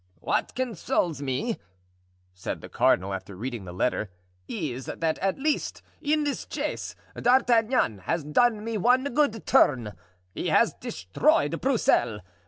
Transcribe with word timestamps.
"What 0.19 0.55
consoles 0.55 1.21
me," 1.21 1.59
said 2.33 2.61
the 2.61 2.69
cardinal 2.69 3.13
after 3.13 3.35
reading 3.35 3.65
the 3.65 3.71
letter, 3.71 4.09
"is 4.47 4.87
that, 4.87 5.03
at 5.19 5.37
least, 5.37 5.83
in 6.01 6.23
this 6.23 6.43
chase, 6.47 6.95
D'Artagnan 7.15 7.99
has 7.99 8.23
done 8.23 8.63
me 8.63 8.79
one 8.79 9.03
good 9.13 9.45
turn—he 9.45 10.47
has 10.47 10.73
destroyed 10.73 11.61
Broussel. 11.61 12.21